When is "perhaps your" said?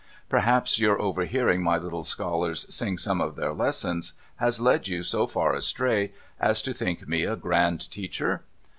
0.29-0.99